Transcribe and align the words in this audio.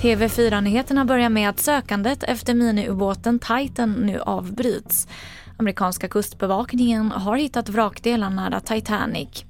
TV4-nyheterna 0.00 1.04
börjar 1.04 1.28
med 1.28 1.48
att 1.48 1.60
sökandet 1.60 2.22
efter 2.22 2.54
miniubåten 2.54 3.38
Titan 3.38 3.92
nu 3.92 4.20
avbryts. 4.20 5.08
Amerikanska 5.56 6.08
kustbevakningen 6.08 7.12
har 7.12 7.36
hittat 7.36 7.68
vrakdelar 7.68 8.30
nära 8.30 8.60
Titanic. 8.60 9.44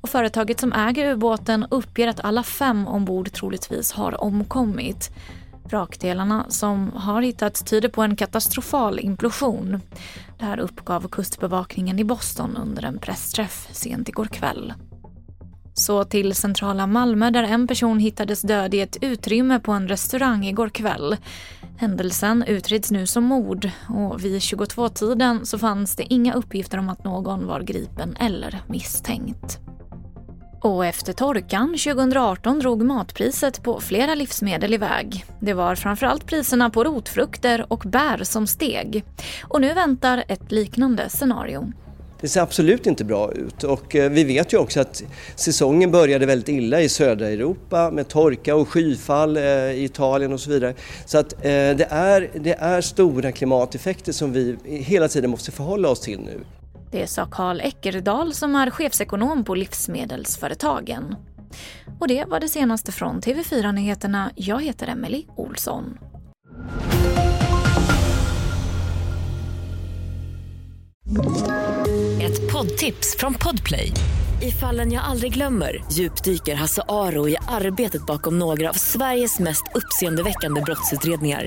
Och 0.00 0.08
företaget 0.08 0.60
som 0.60 0.72
äger 0.72 1.12
ubåten 1.12 1.66
uppger 1.70 2.08
att 2.08 2.24
alla 2.24 2.42
fem 2.42 2.86
ombord 2.86 3.32
troligtvis 3.32 3.92
har 3.92 4.24
omkommit. 4.24 5.10
Vrakdelarna 5.64 6.46
som 6.48 6.92
har 6.94 7.22
hittats 7.22 7.62
tyder 7.62 7.88
på 7.88 8.02
en 8.02 8.16
katastrofal 8.16 9.00
implosion. 9.00 9.80
Det 10.38 10.44
här 10.44 10.58
uppgav 10.58 11.08
kustbevakningen 11.08 11.98
i 11.98 12.04
Boston 12.04 12.56
under 12.56 12.82
en 12.82 12.98
pressträff 12.98 13.68
sent 13.72 14.08
igår 14.08 14.24
kväll. 14.24 14.72
Så 15.74 16.04
till 16.04 16.34
centrala 16.34 16.86
Malmö 16.86 17.30
där 17.30 17.42
en 17.42 17.66
person 17.66 17.98
hittades 17.98 18.42
död 18.42 18.74
i 18.74 18.80
ett 18.80 18.96
utrymme 19.00 19.60
på 19.60 19.72
en 19.72 19.88
restaurang 19.88 20.46
igår 20.46 20.68
kväll. 20.68 21.16
Händelsen 21.76 22.44
utreds 22.46 22.90
nu 22.90 23.06
som 23.06 23.24
mord 23.24 23.70
och 23.88 24.24
vid 24.24 24.38
22-tiden 24.38 25.46
så 25.46 25.58
fanns 25.58 25.96
det 25.96 26.12
inga 26.12 26.34
uppgifter 26.34 26.78
om 26.78 26.88
att 26.88 27.04
någon 27.04 27.46
var 27.46 27.60
gripen 27.60 28.16
eller 28.16 28.62
misstänkt. 28.66 29.69
Och 30.62 30.86
efter 30.86 31.12
torkan 31.12 31.68
2018 31.68 32.58
drog 32.58 32.82
matpriset 32.82 33.62
på 33.62 33.80
flera 33.80 34.14
livsmedel 34.14 34.74
iväg. 34.74 35.24
Det 35.40 35.52
var 35.52 35.74
framförallt 35.74 36.26
priserna 36.26 36.70
på 36.70 36.84
rotfrukter 36.84 37.66
och 37.68 37.82
bär 37.86 38.24
som 38.24 38.46
steg. 38.46 39.04
Och 39.42 39.60
nu 39.60 39.74
väntar 39.74 40.24
ett 40.28 40.52
liknande 40.52 41.08
scenario. 41.08 41.72
Det 42.20 42.28
ser 42.28 42.40
absolut 42.40 42.86
inte 42.86 43.04
bra 43.04 43.32
ut 43.32 43.64
och 43.64 43.96
eh, 43.96 44.10
vi 44.10 44.24
vet 44.24 44.52
ju 44.52 44.58
också 44.58 44.80
att 44.80 45.02
säsongen 45.36 45.90
började 45.90 46.26
väldigt 46.26 46.48
illa 46.48 46.80
i 46.80 46.88
södra 46.88 47.28
Europa 47.28 47.90
med 47.90 48.08
torka 48.08 48.54
och 48.54 48.68
skyfall 48.68 49.36
eh, 49.36 49.42
i 49.42 49.84
Italien 49.84 50.32
och 50.32 50.40
så 50.40 50.50
vidare. 50.50 50.74
Så 51.06 51.18
att 51.18 51.32
eh, 51.32 51.40
det 51.50 51.86
är, 51.90 52.30
det 52.34 52.52
är 52.52 52.80
stora 52.80 53.32
klimateffekter 53.32 54.12
som 54.12 54.32
vi 54.32 54.56
hela 54.64 55.08
tiden 55.08 55.30
måste 55.30 55.52
förhålla 55.52 55.88
oss 55.88 56.00
till 56.00 56.20
nu. 56.20 56.40
Det 56.90 57.06
sa 57.06 57.26
Karl 57.26 57.60
Eckerdal 57.60 58.34
som 58.34 58.54
är 58.54 58.70
chefsekonom 58.70 59.44
på 59.44 59.54
Livsmedelsföretagen. 59.54 61.16
Och 62.00 62.08
det 62.08 62.24
var 62.24 62.40
det 62.40 62.48
senaste 62.48 62.92
från 62.92 63.20
TV4 63.20 63.72
Nyheterna. 63.72 64.30
Jag 64.34 64.62
heter 64.62 64.88
Emily 64.88 65.24
Olsson. 65.36 65.98
Ett 72.22 72.52
poddtips 72.52 73.16
från 73.18 73.34
Podplay. 73.34 73.92
I 74.42 74.50
fallen 74.50 74.92
jag 74.92 75.04
aldrig 75.04 75.34
glömmer 75.34 75.84
djupdyker 75.92 76.54
Hasse 76.54 76.82
Aro 76.88 77.28
i 77.28 77.36
arbetet 77.48 78.06
bakom 78.06 78.38
några 78.38 78.68
av 78.68 78.74
Sveriges 78.74 79.38
mest 79.38 79.64
uppseendeväckande 79.74 80.60
brottsutredningar 80.60 81.46